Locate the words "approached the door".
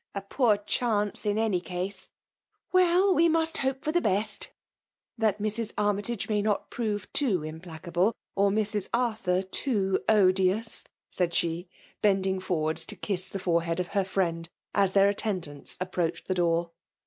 15.79-16.71